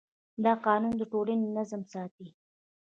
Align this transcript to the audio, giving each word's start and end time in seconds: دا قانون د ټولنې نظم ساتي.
دا 0.43 0.53
قانون 0.65 0.93
د 0.97 1.03
ټولنې 1.11 1.47
نظم 1.57 1.81
ساتي. 1.93 2.27